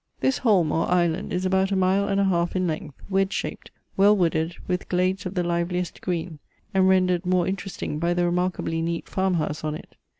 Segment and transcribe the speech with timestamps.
[0.19, 3.69] This holm or island is about a mile and a half in length, wedge shaped,
[3.95, 6.39] well wooded, with glades of the liveliest green,
[6.73, 9.95] and rendered more interesting by the remarkably neat farm house on it.